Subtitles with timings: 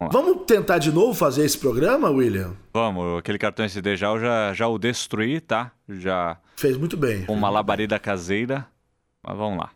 [0.00, 2.54] Vamos tentar de novo fazer esse programa, William?
[2.72, 5.72] Vamos, aquele cartão SD já eu já, já o destruí, tá?
[5.88, 6.38] Já.
[6.56, 7.26] Fez muito bem.
[7.26, 8.64] Com uma labareda caseira.
[9.20, 9.70] Mas vamos lá.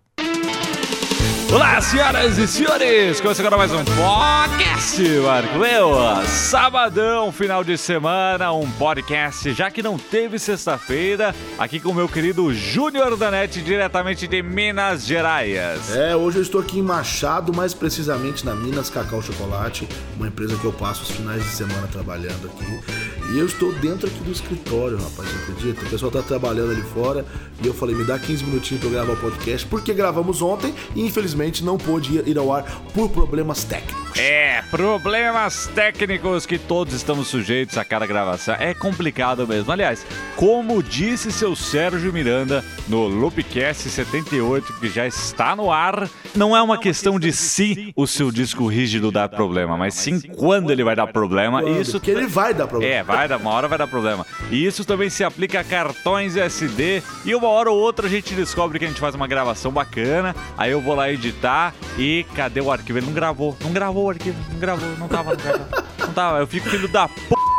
[1.53, 3.21] Olá, senhoras e senhores!
[3.21, 5.91] Começa agora mais um podcast, Marco Meu.
[6.27, 12.09] Sabadão, final de semana, um podcast, já que não teve sexta-feira, aqui com o meu
[12.09, 15.95] querido Júnior Danete, diretamente de Minas Gerais.
[15.95, 20.57] É, hoje eu estou aqui em Machado, mais precisamente na Minas Cacau Chocolate, uma empresa
[20.57, 23.12] que eu passo os finais de semana trabalhando aqui.
[23.33, 25.87] E eu estou dentro aqui do escritório, rapaz, você acredita?
[25.87, 27.25] O pessoal está trabalhando ali fora
[27.63, 30.75] e eu falei, me dá 15 minutinhos para eu gravar o podcast, porque gravamos ontem
[30.95, 34.02] e infelizmente não pôde ir ao ar por problemas técnicos.
[34.17, 38.55] É, problemas técnicos que todos estamos sujeitos a cada gravação.
[38.59, 39.73] É complicado mesmo.
[39.73, 46.57] Aliás, como disse seu Sérgio Miranda no Loopcast 78, que já está no ar, não
[46.57, 50.85] é uma questão de se o seu disco rígido dá problema, mas sim quando ele
[50.85, 51.63] vai dar problema.
[51.63, 52.95] Isso que ele vai dar problema.
[52.95, 54.27] É, vai dar, uma hora vai dar problema.
[54.51, 57.03] E isso também se aplica a cartões SD.
[57.25, 60.35] E uma hora ou outra a gente descobre que a gente faz uma gravação bacana.
[60.57, 62.99] Aí eu vou lá editar editar e cadê o arquivo?
[62.99, 63.57] Ele não gravou.
[63.63, 65.67] Não gravou o arquivo, não gravou, não tava, gravou.
[65.99, 66.39] Não tava.
[66.39, 67.15] Eu fico filho da p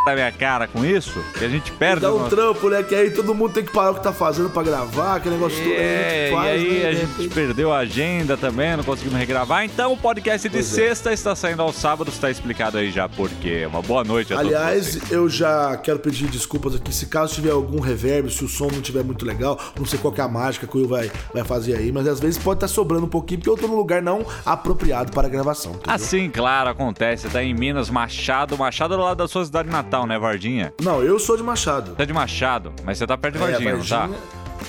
[0.06, 2.02] na minha cara com isso, que a gente perde.
[2.02, 2.36] Dá um nosso...
[2.36, 2.84] trampo, né?
[2.84, 5.58] Que aí todo mundo tem que parar o que tá fazendo pra gravar, aquele negócio
[5.60, 6.62] é, tudo aí a gente faz.
[6.62, 6.90] E aí né?
[6.90, 9.64] a gente perdeu a agenda também, não conseguimos regravar.
[9.64, 10.88] Então o podcast de pois é.
[10.88, 11.14] sexta é.
[11.14, 13.66] está saindo aos sábados, está explicado aí já por quê.
[13.66, 16.94] Uma boa noite a Aliás, eu já quero pedir desculpas aqui.
[16.94, 20.14] Se caso tiver algum reverb, se o som não estiver muito legal, não sei qual
[20.18, 22.68] é a mágica que o Will vai, vai fazer aí, mas às vezes pode estar
[22.68, 25.74] tá sobrando um pouquinho, porque eu tô num lugar não apropriado para a gravação.
[25.74, 25.94] Entendeu?
[25.94, 27.30] Assim, claro, acontece.
[27.30, 28.58] Tá em Minas, Machado.
[28.58, 30.74] Machado é do lado da sua cidade natal, né, Vardinha?
[30.82, 31.94] Não, eu sou de Machado.
[31.96, 34.20] Você é de Machado, mas você tá perto de Varginha, é, Varginha não tá?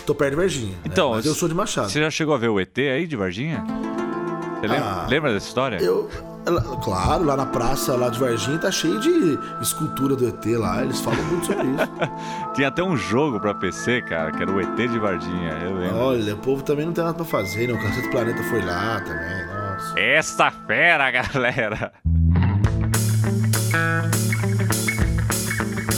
[0.06, 0.74] Tô perto de Varginha.
[0.84, 1.90] Então, é, mas eu sou de Machado.
[1.90, 3.64] Você já chegou a ver o ET aí de Varginha?
[4.60, 5.76] Você lembra, ah, lembra dessa história?
[5.76, 6.08] Eu.
[6.82, 11.00] Claro, lá na praça lá de Varginha tá cheio de escultura do ET lá, eles
[11.00, 12.52] falam muito sobre isso.
[12.54, 15.96] Tinha até um jogo pra PC, cara, que era o ET de Varginha, eu lembro.
[15.96, 17.72] Olha, o povo também não tem nada pra fazer, né?
[17.72, 19.98] O Cacete Planeta foi lá também, nossa.
[19.98, 21.92] Esta fera, galera!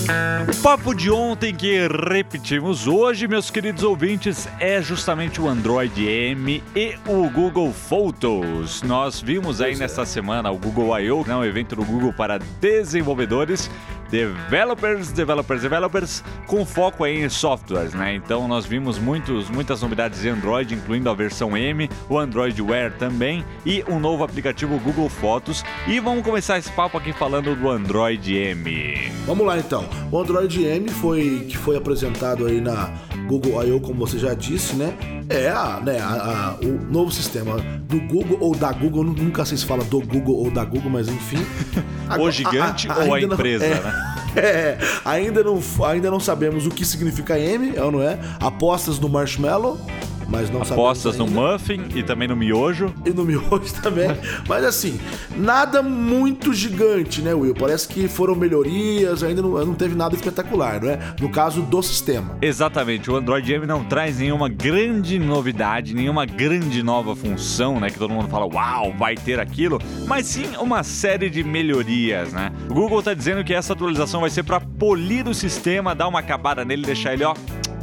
[0.08, 6.62] O papo de ontem que repetimos hoje, meus queridos ouvintes, é justamente o Android M
[6.76, 8.82] e o Google Photos.
[8.82, 13.68] Nós vimos aí nesta semana o Google I.O., né, um evento do Google para desenvolvedores,
[14.10, 18.14] developers, developers, developers, com foco aí em softwares, né?
[18.14, 22.92] Então nós vimos muitos, muitas novidades de Android, incluindo a versão M, o Android Wear
[22.92, 25.64] também e um novo aplicativo Google Fotos.
[25.86, 29.10] E vamos começar esse papo aqui falando do Android M.
[29.26, 29.84] Vamos lá então.
[30.10, 32.92] O Android M foi que foi apresentado aí na
[33.26, 34.94] Google I.O., como você já disse, né?
[35.28, 39.58] É a, né, a, a, o novo sistema do Google ou da Google, nunca sei
[39.58, 41.44] se fala do Google ou da Google, mas enfim.
[42.18, 43.95] o gigante ou a empresa, não, é, né?
[44.46, 48.18] É, ainda não, ainda não sabemos o que significa M, é ou não é?
[48.38, 49.80] Apostas no Marshmallow
[50.28, 52.92] mas não Apostas no muffin e também no miojo.
[53.04, 54.08] E no miojo também.
[54.48, 54.98] mas assim,
[55.36, 57.54] nada muito gigante, né, Will?
[57.54, 60.98] Parece que foram melhorias, ainda não, não teve nada espetacular, não é?
[61.20, 62.36] No caso do sistema.
[62.42, 63.10] Exatamente.
[63.10, 67.88] O Android M não traz nenhuma grande novidade, nenhuma grande nova função, né?
[67.90, 69.80] Que todo mundo fala, uau, vai ter aquilo.
[70.06, 72.52] Mas sim uma série de melhorias, né?
[72.68, 76.18] O Google tá dizendo que essa atualização vai ser para polir o sistema, dar uma
[76.18, 77.34] acabada nele, deixar ele, ó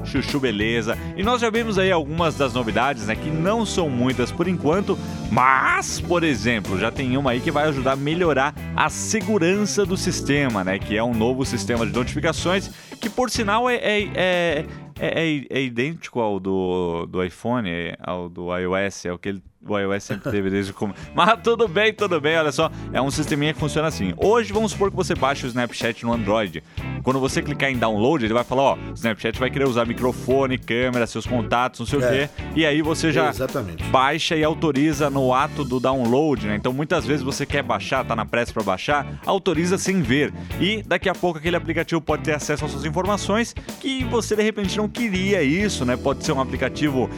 [0.06, 0.97] chuchu beleza.
[1.16, 4.97] E nós já vimos aí algumas das novidades, né, que não são muitas por enquanto,
[5.31, 9.97] mas, por exemplo, já tem uma aí que vai ajudar a melhorar a segurança do
[9.97, 12.69] sistema, né, que é um novo sistema de notificações,
[13.00, 14.66] que por sinal é, é, é
[15.00, 17.69] é, é, é, idêntico ao do, do iPhone,
[18.00, 21.00] ao do iOS, é o que ele o iOS sempre teve desde o começo.
[21.13, 22.69] Mas tudo bem, tudo bem, olha só.
[22.91, 24.13] É um sisteminha que funciona assim.
[24.18, 26.63] Hoje vamos supor que você baixe o Snapchat no Android.
[27.03, 30.57] Quando você clicar em download, ele vai falar, ó, o Snapchat vai querer usar microfone,
[30.57, 32.06] câmera, seus contatos, não sei é.
[32.06, 32.29] o quê.
[32.56, 33.84] E aí você já Exatamente.
[33.85, 36.56] baixa e autoriza no ato do download, né?
[36.56, 40.33] Então muitas vezes você quer baixar, tá na pressa para baixar, autoriza sem ver.
[40.60, 44.44] E daqui a pouco aquele aplicativo pode ter acesso às suas informações que você de
[44.44, 45.95] repente não queria isso, né?
[45.95, 47.10] Pode ser um aplicativo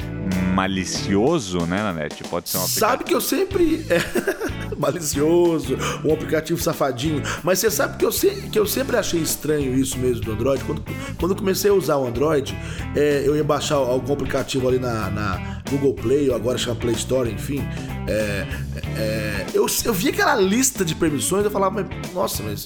[0.55, 2.23] malicioso, né, Nanete?
[2.23, 2.87] Pode ser um aplicativo.
[2.87, 3.85] Sabe que eu sempre.
[3.89, 3.99] É,
[4.79, 7.21] malicioso, um aplicativo safadinho.
[7.43, 8.29] Mas você sabe que eu, se...
[8.49, 10.63] que eu sempre achei estranho isso mesmo do Android.
[10.63, 10.83] Quando,
[11.19, 12.57] quando eu comecei a usar o Android,
[12.95, 16.95] é, eu ia baixar algum aplicativo ali na, na Google Play, ou agora chama Play
[16.95, 17.61] Store, enfim.
[18.07, 18.47] É,
[18.95, 22.65] é, eu, eu vi aquela lista de permissões, eu falava, mas, nossa, mas.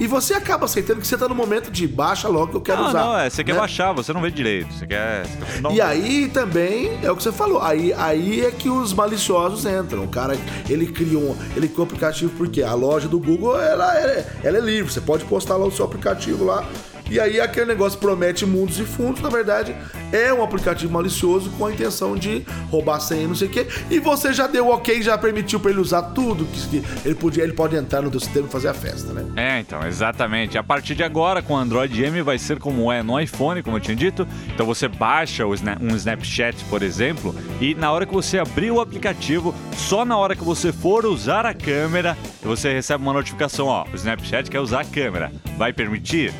[0.00, 2.82] E você acaba aceitando que você tá no momento de baixa logo que eu quero
[2.82, 3.04] não, usar.
[3.04, 3.46] Não, é, você né?
[3.46, 4.72] quer baixar, você não vê direito.
[4.72, 5.26] Você quer.
[5.26, 7.60] Você quer E aí também é o que você falou.
[7.62, 10.04] Aí, aí é que os maliciosos entram.
[10.04, 10.36] O cara,
[10.68, 14.26] ele cria um, ele cria um aplicativo porque a loja do Google ela, ela, é,
[14.42, 14.92] ela é livre.
[14.92, 16.64] Você pode postar lá o seu aplicativo lá.
[17.10, 19.74] E aí aquele negócio promete mundos e fundos, na verdade,
[20.12, 23.66] é um aplicativo malicioso com a intenção de roubar senha, não sei o quê.
[23.90, 27.52] E você já deu ok, já permitiu para ele usar tudo que ele podia, ele
[27.52, 29.24] pode entrar no teu sistema e fazer a festa, né?
[29.36, 30.58] É, então, exatamente.
[30.58, 33.76] A partir de agora, com o Android M, vai ser como é no iPhone, como
[33.76, 34.26] eu tinha dito.
[34.54, 39.54] Então você baixa um Snapchat, por exemplo, e na hora que você abrir o aplicativo,
[39.76, 43.94] só na hora que você for usar a câmera, você recebe uma notificação, ó, o
[43.94, 45.32] Snapchat quer usar a câmera.
[45.56, 46.32] Vai permitir?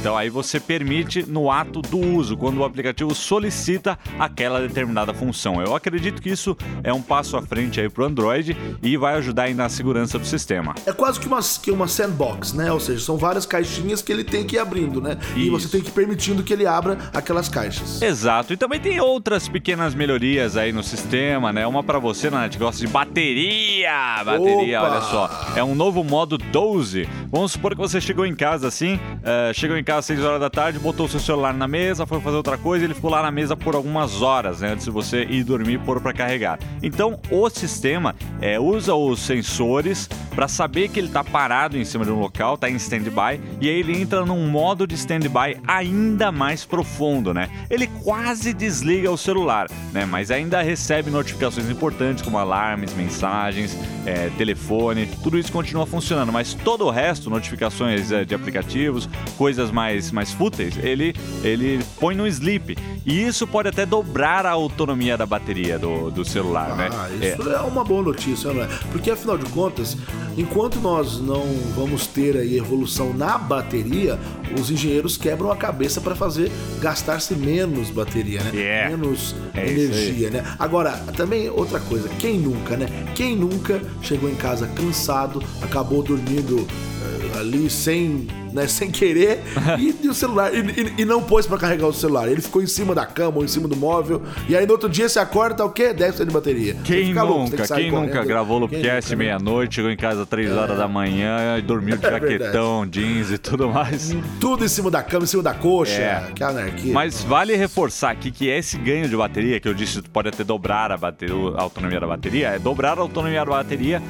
[0.00, 5.62] Então aí você permite no ato do uso, quando o aplicativo solicita aquela determinada função.
[5.62, 9.44] Eu acredito que isso é um passo à frente aí pro Android e vai ajudar
[9.44, 10.74] aí na segurança do sistema.
[10.86, 12.72] É quase que uma, que uma sandbox, né?
[12.72, 15.16] Ou seja, são várias caixinhas que ele tem que ir abrindo, né?
[15.30, 15.38] Isso.
[15.38, 18.02] E você tem que ir permitindo que ele abra aquelas caixas.
[18.02, 18.52] Exato.
[18.52, 21.66] E também tem outras pequenas melhorias aí no sistema, né?
[21.66, 24.22] Uma para você, que gosta de bateria.
[24.24, 24.90] Bateria, Opa!
[24.90, 25.52] olha só.
[25.56, 27.08] É um novo modo 12.
[27.30, 30.40] Vamos supor que você chegou em casa assim, uh, chegou em casa às 6 horas
[30.40, 33.22] da tarde, botou o seu celular na mesa, foi fazer outra coisa, ele ficou lá
[33.22, 36.58] na mesa por algumas horas, né, antes de você ir dormir e pôr para carregar.
[36.82, 42.04] Então, o sistema é, usa os sensores para saber que ele está parado em cima
[42.04, 46.32] de um local, está em stand-by, e aí ele entra num modo de stand-by ainda
[46.32, 47.48] mais profundo, né?
[47.70, 50.04] Ele quase desliga o celular, né?
[50.04, 53.76] Mas ainda recebe notificações importantes como alarmes, mensagens,
[54.06, 59.70] é, telefone, tudo isso continua funcionando, mas todo o resto, notificações é, de aplicativos, coisas
[59.70, 62.76] mais, mais fúteis, ele, ele põe no sleep.
[63.06, 66.88] E isso pode até dobrar a autonomia da bateria do, do celular, ah, né?
[67.34, 67.54] Isso é.
[67.54, 68.68] é uma boa notícia, não é?
[68.90, 69.96] Porque afinal de contas,
[70.36, 71.44] enquanto nós não
[71.74, 74.18] vamos ter aí evolução na bateria,
[74.58, 76.50] os engenheiros quebram a cabeça para fazer
[76.80, 78.50] gastar-se menos bateria, né?
[78.54, 78.96] Yeah.
[78.96, 80.44] Menos é energia, né?
[80.58, 82.86] Agora, também outra coisa, quem nunca, né?
[83.14, 89.42] Quem nunca chegou em casa cansado, acabou dormindo uh, ali sem né, sem querer,
[89.78, 92.28] e, e o celular, e, e, e não pôs para carregar o celular.
[92.28, 94.88] Ele ficou em cima da cama ou em cima do móvel, e aí no outro
[94.88, 95.92] dia você acorda, tá o quê?
[95.92, 96.76] 10% de bateria.
[96.84, 98.06] Quem nunca, que quem correndo.
[98.06, 99.16] nunca gravou Loopcast né?
[99.16, 100.54] meia-noite, chegou em casa 3 é.
[100.54, 104.14] horas da manhã e dormiu de é jaquetão, jeans e tudo mais.
[104.40, 106.32] Tudo em cima da cama, em cima da coxa, é.
[106.34, 106.92] que anarquia.
[106.92, 110.92] Mas vale reforçar aqui que esse ganho de bateria, que eu disse pode até dobrar
[110.92, 114.02] a, bateria, a autonomia da bateria, é dobrar a autonomia da bateria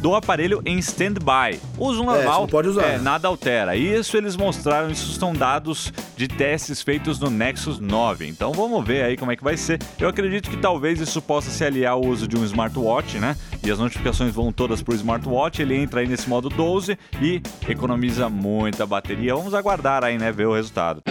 [0.00, 1.58] do aparelho em stand-by.
[1.78, 2.82] Uso é, normal, é, pode usar.
[2.82, 3.76] É, nada altera.
[3.88, 8.26] Isso eles mostraram isso são dados de testes feitos no Nexus 9.
[8.26, 9.80] Então vamos ver aí como é que vai ser.
[9.98, 13.34] Eu acredito que talvez isso possa se aliar ao uso de um smartwatch, né?
[13.64, 17.40] E as notificações vão todas para o smartwatch, ele entra aí nesse modo 12 e
[17.68, 19.34] economiza muita bateria.
[19.34, 21.02] Vamos aguardar aí, né, ver o resultado.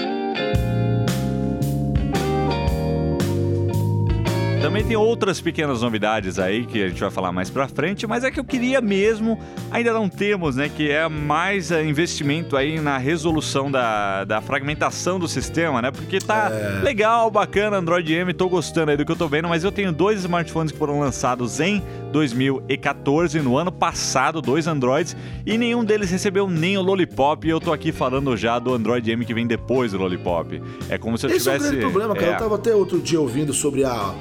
[4.62, 8.24] Também tem outras pequenas novidades aí que a gente vai falar mais pra frente, mas
[8.24, 9.39] é que eu queria mesmo,
[9.69, 10.68] ainda não temos, né?
[10.68, 15.92] Que é mais eh, investimento aí na resolução da, da fragmentação do sistema, né?
[15.92, 16.83] Porque tá é...
[16.83, 19.92] legal, bacana, Android M, tô gostando aí do que eu tô vendo, mas eu tenho
[19.92, 21.81] dois smartphones que foram lançados em
[22.12, 25.15] 2014, no ano passado, dois Androids,
[25.45, 29.10] e nenhum deles recebeu nem o Lollipop, e eu tô aqui falando já do Android
[29.10, 30.62] M que vem depois do Lollipop.
[30.89, 31.57] É como se eu Esse tivesse.
[31.57, 32.31] Esse é grande problema, cara.
[32.31, 32.33] É...
[32.33, 34.13] Eu tava até outro dia ouvindo sobre a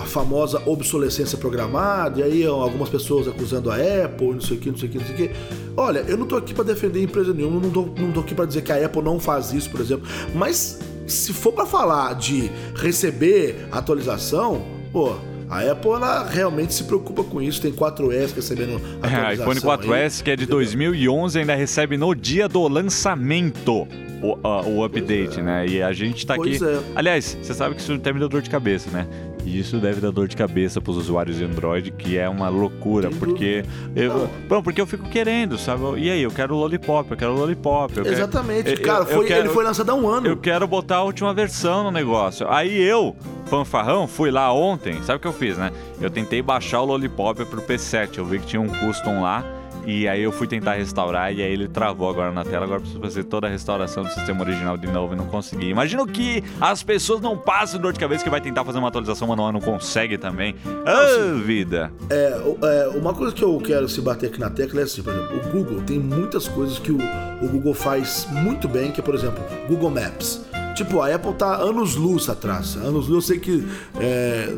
[0.00, 4.70] a famosa obsolescência programada, e aí algumas pessoas acusando a Apple, não sei o que,
[4.70, 5.30] não sei o que, não sei o que.
[5.76, 8.46] Olha, eu não tô aqui para defender empresa nenhuma, não tô, não tô aqui para
[8.46, 12.50] dizer que a Apple não faz isso, por exemplo, mas se for para falar de
[12.76, 15.14] receber atualização, pô,
[15.48, 19.28] a Apple ela realmente se preocupa com isso, tem 4S recebendo atualização.
[19.28, 23.86] É, iPhone 4S aí, que é de 2011 ainda recebe no dia do lançamento
[24.22, 24.38] o,
[24.68, 25.42] o update, é.
[25.42, 25.66] né?
[25.66, 26.72] E a gente tá pois aqui.
[26.72, 26.80] É.
[26.94, 29.06] Aliás, você sabe que isso até me deu dor de cabeça, né?
[29.44, 32.48] E isso deve dar dor de cabeça para os usuários de Android, que é uma
[32.48, 33.64] loucura, porque
[33.96, 35.82] eu, bom, porque eu fico querendo, sabe?
[35.98, 37.96] E aí, eu quero o Lollipop, eu quero o Lollipop.
[37.96, 40.26] Eu Exatamente, quero, cara, eu, foi, quero, ele foi lançado há um ano.
[40.26, 42.46] Eu quero botar a última versão no negócio.
[42.48, 43.16] Aí eu,
[43.46, 45.70] fanfarrão, fui lá ontem, sabe o que eu fiz, né?
[46.00, 49.44] Eu tentei baixar o Lollipop pro P7, eu vi que tinha um custom lá.
[49.86, 52.64] E aí eu fui tentar restaurar e aí ele travou agora na tela.
[52.64, 55.68] Agora preciso fazer toda a restauração do sistema original de novo e não consegui.
[55.68, 59.28] Imagino que as pessoas não passam dor de cabeça que vai tentar fazer uma atualização
[59.28, 60.54] manual e não consegue também.
[60.86, 61.92] Ah, vida!
[62.08, 65.12] É, é, uma coisa que eu quero se bater aqui na tecla é assim, por
[65.12, 66.98] exemplo, o Google tem muitas coisas que o,
[67.42, 70.49] o Google faz muito bem, que é, por exemplo, Google Maps.
[70.74, 72.76] Tipo, a Apple tá anos luz atrás.
[72.76, 73.66] Anos luz, eu sei que
[73.98, 74.48] é,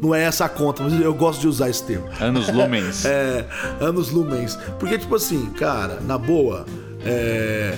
[0.00, 2.06] não é essa a conta, mas eu gosto de usar esse termo.
[2.20, 3.04] Anos lumens.
[3.06, 3.46] é,
[3.80, 4.56] anos lumens.
[4.78, 6.66] Porque, tipo assim, cara, na boa,
[7.04, 7.76] é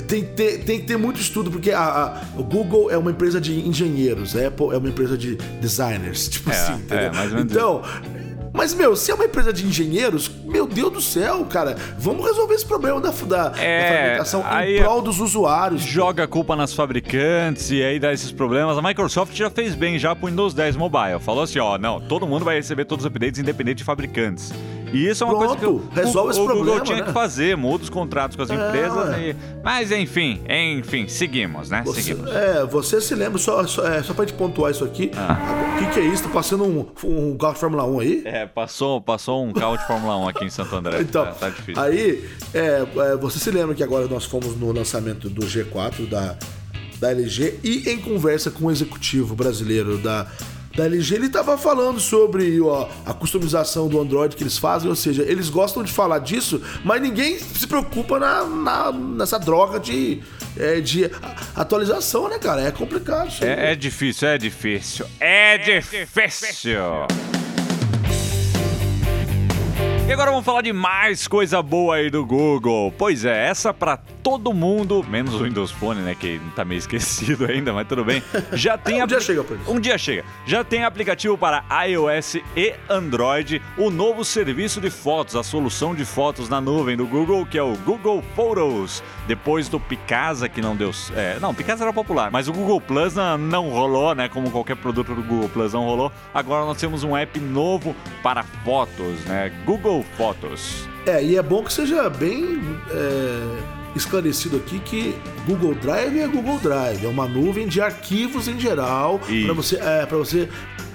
[0.00, 3.40] tem, tem, tem que ter muito estudo, porque a, a, o Google é uma empresa
[3.40, 7.40] de engenheiros, a Apple é uma empresa de designers, tipo é, assim, é, entendeu?
[7.40, 7.82] então,
[8.52, 12.54] mas, meu, se é uma empresa de engenheiros, meu Deus do céu, cara, vamos resolver
[12.54, 15.82] esse problema da, da, é, da fabricação em prol dos usuários.
[15.82, 18.76] Joga a culpa nas fabricantes e aí dá esses problemas.
[18.76, 21.18] A Microsoft já fez bem já pro Windows 10 Mobile.
[21.20, 24.52] Falou assim, ó, não, todo mundo vai receber todos os updates independente de fabricantes.
[24.92, 27.04] E isso é uma Pronto, coisa que resolve o, esse o problema, Google tinha né?
[27.04, 29.18] que fazer, muda os contratos com as é, empresas.
[29.18, 29.36] E...
[29.62, 31.82] Mas enfim, enfim, seguimos, né?
[31.84, 32.30] Você, seguimos.
[32.30, 35.76] É, você se lembra, só, só, é, só pra gente pontuar isso aqui, ah.
[35.76, 36.24] o que, que é isso?
[36.24, 38.22] Tá passando um, um carro de Fórmula 1 aí?
[38.24, 41.00] É, passou, passou um carro de Fórmula 1 aqui em Santo André.
[41.00, 41.82] então, tá, tá difícil.
[41.82, 46.36] Aí, é, é, você se lembra que agora nós fomos no lançamento do G4 da,
[46.98, 50.26] da LG e em conversa com o executivo brasileiro da
[50.76, 54.96] da LG, ele estava falando sobre ó, a customização do Android que eles fazem, ou
[54.96, 60.20] seja, eles gostam de falar disso, mas ninguém se preocupa na, na nessa droga de,
[60.56, 61.10] é, de
[61.54, 62.62] atualização, né, cara?
[62.62, 63.28] É complicado.
[63.28, 65.06] Isso é, é difícil, é difícil.
[65.20, 66.80] É difícil.
[70.04, 72.92] E agora vamos falar de mais coisa boa aí do Google.
[72.98, 77.46] Pois é, essa para todo mundo, menos o Windows Phone, né, que tá meio esquecido
[77.46, 78.22] ainda, mas tudo bem.
[78.52, 79.72] Já tem um dia chega isso.
[79.72, 80.24] Um dia chega.
[80.44, 86.04] Já tem aplicativo para iOS e Android, o novo serviço de fotos, a solução de
[86.04, 89.02] fotos na nuvem do Google, que é o Google Photos.
[89.28, 93.14] Depois do Picasa que não deu, é, não, Picasa era popular, mas o Google Plus
[93.14, 96.12] não, não rolou, né, como qualquer produto do Google Plus não rolou.
[96.34, 99.52] Agora nós temos um app novo para fotos, né?
[99.64, 100.88] Google Fotos.
[101.04, 103.62] É, e é bom que seja bem é,
[103.96, 105.14] esclarecido aqui que
[105.46, 110.06] Google Drive é Google Drive, é uma nuvem de arquivos em geral para você, é,
[110.06, 110.48] para você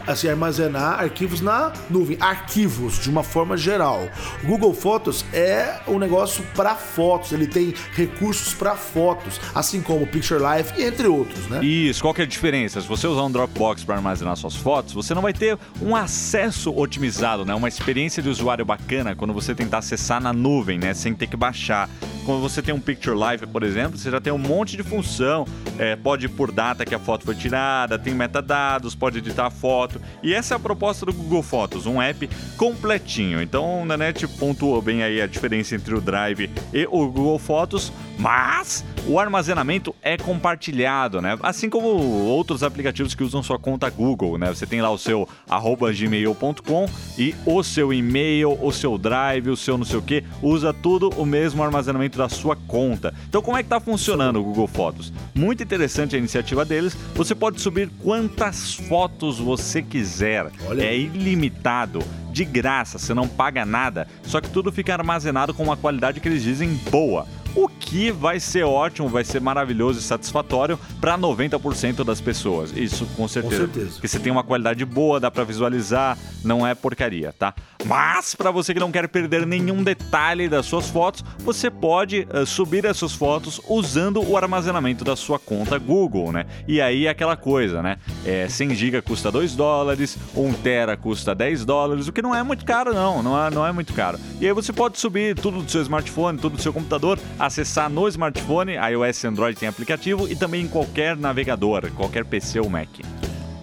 [0.07, 4.09] assim, armazenar arquivos na nuvem, arquivos de uma forma geral.
[4.43, 10.03] O Google Fotos é um negócio para fotos, ele tem recursos para fotos, assim como
[10.03, 11.63] o Picture Life, entre outros, né?
[11.63, 12.81] Isso, qual que é a diferença?
[12.81, 16.73] Se você usar um Dropbox para armazenar suas fotos, você não vai ter um acesso
[16.75, 17.53] otimizado, né?
[17.53, 20.93] Uma experiência de usuário bacana quando você tentar acessar na nuvem, né?
[20.93, 21.89] Sem ter que baixar.
[22.27, 25.47] Quando você tem um Picture Live, por exemplo, você já tem um monte de função.
[25.79, 29.49] É, pode ir por data que a foto foi tirada, tem metadados, pode editar a
[29.49, 30.01] foto.
[30.21, 33.41] E essa é a proposta do Google Fotos, um app completinho.
[33.41, 37.93] Então, o Nanete pontuou bem aí a diferença entre o Drive e o Google Fotos,
[38.17, 41.37] mas o armazenamento é compartilhado, né?
[41.43, 44.47] Assim como outros aplicativos que usam sua conta Google, né?
[44.53, 49.77] Você tem lá o seu gmail.com e o seu e-mail, o seu Drive, o seu
[49.77, 53.13] não sei o que, usa tudo o mesmo armazenamento da sua conta.
[53.29, 55.13] Então, como é que tá funcionando o Google Fotos?
[55.33, 56.97] Muito interessante a iniciativa deles.
[57.15, 60.51] Você pode subir quantas fotos você quiser.
[60.67, 60.83] Olha.
[60.83, 61.99] É ilimitado
[62.31, 66.27] de graça, você não paga nada, só que tudo fica armazenado com uma qualidade que
[66.27, 67.25] eles dizem boa
[67.57, 72.71] o que vai ser ótimo, vai ser maravilhoso e satisfatório para 90% das pessoas.
[72.77, 73.65] Isso com certeza.
[73.67, 73.91] Com certeza.
[73.93, 77.55] Porque você tem uma qualidade boa, dá para visualizar, não é porcaria, tá?
[77.83, 82.45] Mas para você que não quer perder nenhum detalhe das suas fotos, você pode uh,
[82.45, 86.45] subir as suas fotos usando o armazenamento da sua conta Google, né?
[86.67, 87.97] E aí é aquela coisa, né?
[88.23, 92.43] É, 100 GB custa 2 dólares, 1 tera custa 10 dólares, o que não é
[92.43, 94.19] muito caro não, não é, não é muito caro.
[94.39, 98.07] E aí você pode subir tudo do seu smartphone, tudo do seu computador, acessar no
[98.07, 102.89] smartphone, iOS e Android tem aplicativo e também em qualquer navegador, qualquer PC ou Mac.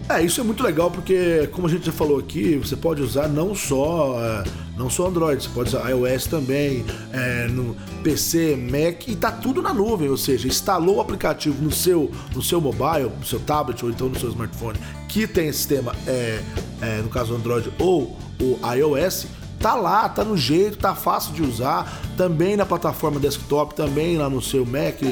[0.07, 3.27] É, isso é muito legal porque, como a gente já falou aqui, você pode usar
[3.27, 4.45] não só, é,
[4.77, 9.63] não só Android, você pode usar iOS também, é, no PC, Mac e tá tudo
[9.63, 13.83] na nuvem, ou seja, instalou o aplicativo no seu, no seu mobile, no seu tablet
[13.83, 16.43] ou então no seu smartphone que tem sistema, é,
[16.83, 19.27] é, no caso Android ou o iOS,
[19.59, 24.29] tá lá, tá no jeito, tá fácil de usar, também na plataforma desktop, também lá
[24.29, 25.03] no seu Mac,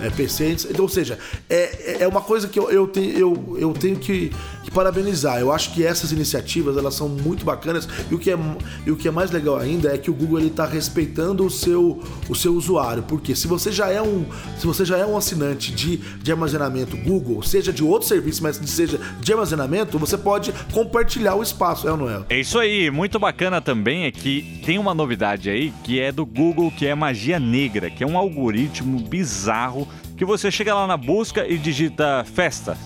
[0.00, 0.56] é, PC.
[0.70, 4.32] Então, ou seja, é, é uma coisa que eu, eu, eu, eu tenho que,
[4.70, 5.38] parabenizar.
[5.40, 8.38] Eu acho que essas iniciativas elas são muito bacanas e o que é,
[8.86, 11.50] e o que é mais legal ainda é que o Google ele está respeitando o
[11.50, 13.02] seu, o seu usuário.
[13.02, 14.24] Porque se você já é um,
[14.58, 18.56] se você já é um assinante de, de armazenamento Google, seja de outro serviço, mas
[18.56, 22.24] seja de armazenamento, você pode compartilhar o espaço, é ou não é?
[22.30, 26.24] É isso aí, muito bacana também é que tem uma novidade aí que é do
[26.24, 30.96] Google, que é magia negra, que é um algoritmo bizarro que você chega lá na
[30.96, 32.76] busca e digita festa.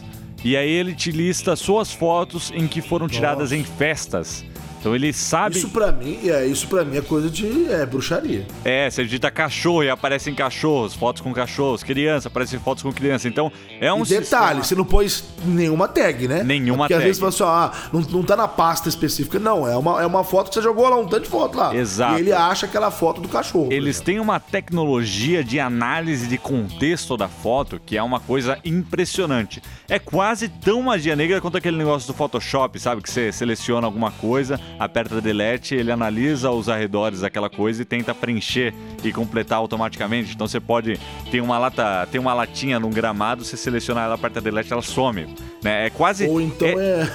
[0.45, 3.57] E aí ele te lista suas fotos em que foram tiradas Nossa.
[3.57, 4.45] em festas.
[4.83, 5.57] Então ele sabe.
[5.57, 8.45] Isso pra mim, é, isso para mim é coisa de é, bruxaria.
[8.65, 13.29] É, você digita cachorro e aparecem cachorros, fotos com cachorros, criança, aparecem fotos com criança.
[13.29, 14.65] Então é um e detalhe, sistema...
[14.65, 16.43] você não pôs nenhuma tag, né?
[16.43, 17.03] Nenhuma Porque tag.
[17.03, 19.39] às vezes você fala assim, ah, não, não tá na pasta específica.
[19.39, 21.73] Não, é uma, é uma foto que você jogou lá, um tanto de foto lá.
[21.73, 22.17] Exato.
[22.17, 23.73] E ele acha aquela foto do cachorro.
[23.73, 29.63] Eles têm uma tecnologia de análise de contexto da foto que é uma coisa impressionante.
[29.89, 33.01] É quase tão magia negra quanto aquele negócio do Photoshop, sabe?
[33.01, 38.15] Que você seleciona alguma coisa, aperta delete, ele analisa os arredores daquela coisa e tenta
[38.15, 40.35] preencher e completar automaticamente.
[40.35, 40.99] Então você pode
[41.31, 45.27] ter uma lata, tem uma latinha num gramado, você seleciona ela, aperta delete, ela some.
[45.63, 45.87] Né?
[45.87, 46.27] É quase.
[46.27, 46.73] Ou então é.
[46.73, 47.09] é...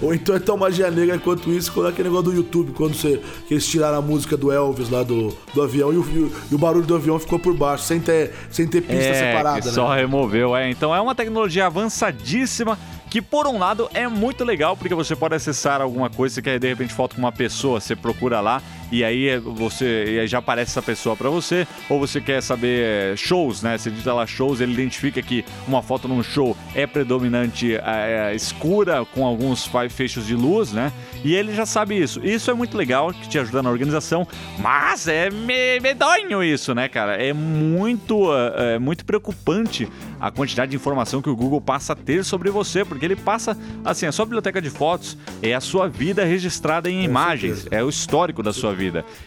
[0.00, 2.94] Ou então é tão magia negra quanto isso, quando é aquele negócio do YouTube, quando
[2.94, 6.54] você, que eles tiraram a música do Elvis lá do, do avião e o, e
[6.54, 9.66] o barulho do avião ficou por baixo, sem ter, sem ter pista é, separada.
[9.66, 9.72] Né?
[9.72, 10.70] Só removeu, é.
[10.70, 12.78] Então é uma tecnologia avançadíssima
[13.10, 16.58] que por um lado é muito legal porque você pode acessar alguma coisa, você quer
[16.58, 20.38] de repente foto com uma pessoa, você procura lá e aí você e aí já
[20.38, 23.76] aparece essa pessoa para você, ou você quer saber é, shows, né?
[23.76, 28.34] Você digita lá shows, ele identifica que uma foto num show é predominante é, é,
[28.34, 30.92] escura com alguns fechos de luz, né?
[31.24, 32.24] E ele já sabe isso.
[32.24, 34.26] Isso é muito legal, que te ajuda na organização,
[34.58, 37.14] mas é medonho isso, né, cara?
[37.14, 39.88] É muito, é, é muito preocupante
[40.20, 43.56] a quantidade de informação que o Google passa a ter sobre você, porque ele passa,
[43.84, 47.88] assim, a sua biblioteca de fotos é a sua vida registrada em imagens, é o
[47.88, 48.77] histórico da sua vida.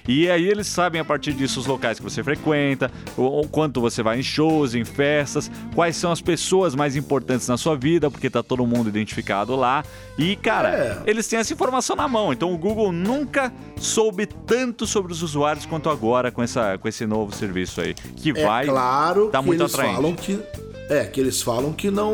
[0.07, 4.01] E aí eles sabem a partir disso os locais que você frequenta, o, quanto você
[4.01, 8.29] vai em shows, em festas, quais são as pessoas mais importantes na sua vida, porque
[8.29, 9.83] tá todo mundo identificado lá.
[10.17, 11.09] E, cara, é.
[11.09, 12.31] eles têm essa informação na mão.
[12.31, 17.05] Então o Google nunca soube tanto sobre os usuários quanto agora com, essa, com esse
[17.05, 17.93] novo serviço aí.
[17.93, 19.95] Que é vai claro tá muito eles atraente.
[19.95, 20.39] Falam que
[20.89, 22.13] é, que eles falam que não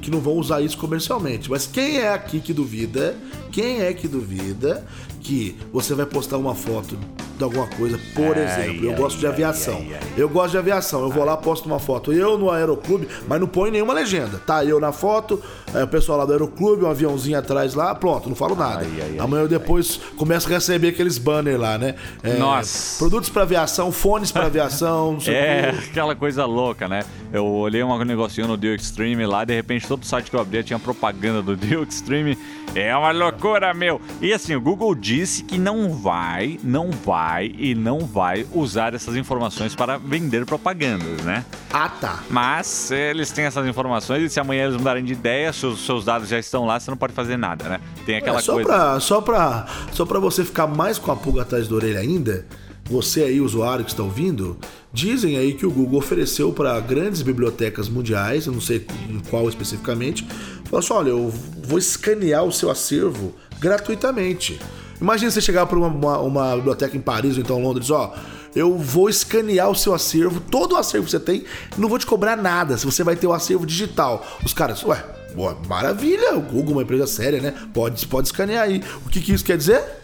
[0.00, 1.50] que não vão usar isso comercialmente.
[1.50, 3.16] Mas quem é aqui que duvida?
[3.50, 4.84] Quem é que duvida
[5.24, 6.98] que você vai postar uma foto
[7.36, 9.84] de alguma coisa, por exemplo, eu gosto de aviação.
[10.16, 11.02] Eu gosto de aviação.
[11.02, 12.12] Eu vou lá, posto uma foto.
[12.12, 14.38] Eu no aeroclube, mas não põe nenhuma legenda.
[14.38, 15.42] Tá, eu na foto,
[15.74, 18.86] é, o pessoal lá do aeroclube, um aviãozinho atrás lá, pronto, não falo nada.
[19.18, 21.96] Amanhã eu depois começo a receber aqueles banners lá, né?
[22.22, 22.98] É, Nossa.
[22.98, 27.04] Produtos para aviação, fones para aviação, não sei É, aquela coisa louca, né?
[27.32, 30.62] Eu olhei um negocinho no Deal Extreme lá, de repente todo site que eu abria
[30.62, 32.38] tinha propaganda do Deal Extreme.
[32.74, 34.00] É uma loucura, meu.
[34.20, 37.23] E assim, o Google disse que não vai, não vai
[37.58, 41.44] e não vai usar essas informações para vender propagandas, né?
[41.72, 42.22] Ah, tá.
[42.30, 46.28] Mas eles têm essas informações e se amanhã eles mudarem de ideia, seus, seus dados
[46.28, 47.80] já estão lá, você não pode fazer nada, né?
[48.04, 48.68] Tem aquela é, só coisa.
[48.68, 52.46] Pra, só, pra, só pra você ficar mais com a pulga atrás da orelha ainda,
[52.84, 54.58] você aí, usuário que está ouvindo,
[54.92, 58.86] dizem aí que o Google ofereceu para grandes bibliotecas mundiais, eu não sei
[59.30, 60.26] qual especificamente,
[60.64, 61.32] falou assim: olha, eu
[61.66, 64.60] vou escanear o seu acervo gratuitamente.
[65.00, 68.14] Imagina você chegar para uma, uma, uma, biblioteca em Paris ou então Londres, ó.
[68.54, 71.44] Eu vou escanear o seu acervo, todo o acervo que você tem,
[71.76, 74.24] não vou te cobrar nada, se você vai ter o acervo digital.
[74.44, 75.04] Os caras, ué,
[75.34, 77.52] boa, maravilha, o Google, é uma empresa séria, né?
[77.72, 78.82] Pode, pode escanear aí.
[79.04, 80.03] O que, que isso quer dizer?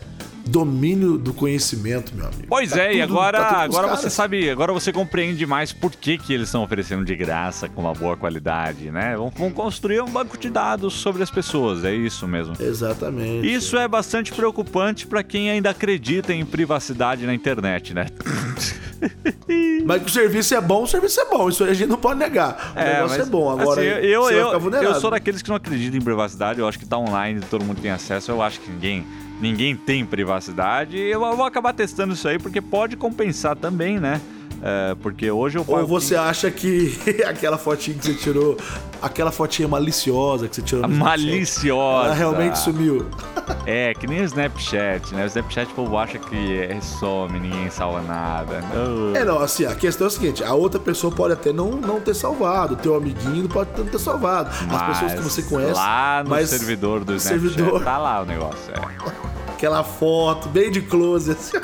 [0.51, 2.45] Domínio do conhecimento, meu amigo.
[2.49, 5.93] Pois tá é, tudo, e agora, tá agora você sabe, agora você compreende mais por
[5.93, 9.17] que, que eles estão oferecendo de graça com uma boa qualidade, né?
[9.17, 12.55] Vão, vão construir um banco de dados sobre as pessoas, é isso mesmo.
[12.59, 13.51] Exatamente.
[13.51, 18.07] Isso é bastante preocupante para quem ainda acredita em privacidade na internet, né?
[19.85, 21.49] mas que o serviço é bom, o serviço é bom.
[21.49, 22.73] Isso a gente não pode negar.
[22.75, 23.51] O é, negócio mas, é bom.
[23.51, 26.61] Agora, assim, eu, eu, eu sou daqueles que não acreditam em privacidade.
[26.61, 28.31] Eu acho que tá online, todo mundo tem acesso.
[28.31, 29.07] Eu acho que ninguém
[29.41, 30.97] ninguém tem privacidade.
[30.97, 34.21] Eu vou acabar testando isso aí porque pode compensar também, né?
[34.63, 36.95] É, porque hoje eu Ou você acha que
[37.27, 38.59] aquela fotinha que você tirou,
[39.01, 42.07] aquela fotinha maliciosa que você tirou no Maliciosa.
[42.09, 43.07] Ela realmente sumiu.
[43.67, 45.25] É, que nem o Snapchat, né?
[45.25, 48.61] O Snapchat o povo acha que é some, ninguém salva nada.
[49.15, 51.99] É, não, assim, a questão é a seguinte: a outra pessoa pode até não, não
[51.99, 54.51] ter salvado, o teu amiguinho pode não ter salvado.
[54.67, 55.73] Mas As pessoas que você conhece.
[55.73, 57.83] Lá no servidor do Snapchat servidor...
[57.83, 58.73] tá lá o negócio.
[58.75, 59.20] É
[59.61, 61.33] aquela foto bem de close.
[61.33, 61.59] Assim.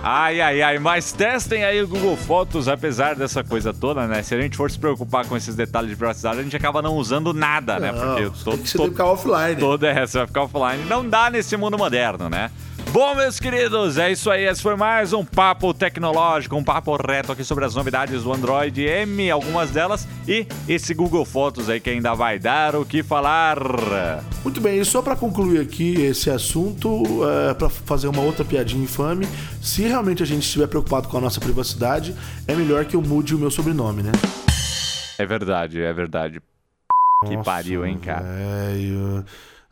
[0.00, 4.22] Ai, ai, ai, mas testem aí o Google Fotos, apesar dessa coisa toda, né?
[4.22, 6.94] Se a gente for se preocupar com esses detalhes de privacidade, a gente acaba não
[6.94, 7.92] usando nada, né?
[7.92, 9.56] Porque todo, tem que todo, ficar offline.
[9.56, 10.84] Todo é, você vai ficar offline.
[10.88, 12.50] Não dá nesse mundo moderno, né?
[12.92, 14.44] Bom, meus queridos, é isso aí.
[14.44, 18.82] Esse foi mais um papo tecnológico, um papo reto aqui sobre as novidades do Android
[18.82, 23.56] M, algumas delas, e esse Google Fotos aí que ainda vai dar o que falar.
[24.44, 28.84] Muito bem, e só para concluir aqui esse assunto, é, para fazer uma outra piadinha
[28.84, 29.26] infame,
[29.62, 32.14] se realmente a gente estiver preocupado com a nossa privacidade,
[32.46, 34.12] é melhor que eu mude o meu sobrenome, né?
[35.18, 36.42] É verdade, é verdade.
[37.26, 38.22] Que pariu, hein, cara?
[38.22, 39.24] Velho.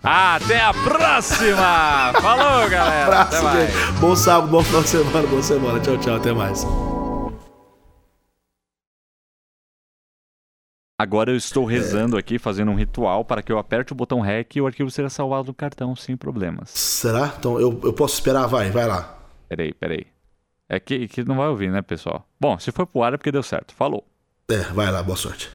[0.02, 2.12] Até a próxima!
[2.22, 3.22] Falou, galera!
[3.22, 5.80] Abraço, bom sábado, bom final de semana, boa semana.
[5.80, 6.64] Tchau, tchau, até mais.
[10.98, 14.56] Agora eu estou rezando aqui, fazendo um ritual para que eu aperte o botão REC
[14.56, 16.70] e o arquivo seja salvado no cartão sem problemas.
[16.70, 17.34] Será?
[17.38, 18.46] Então eu, eu posso esperar?
[18.46, 19.18] Vai, vai lá.
[19.48, 20.06] Peraí, peraí.
[20.68, 22.26] É que, que não vai ouvir, né, pessoal?
[22.38, 23.74] Bom, se foi pro ar é porque deu certo.
[23.74, 24.06] Falou.
[24.50, 25.48] É, vai lá, boa sorte.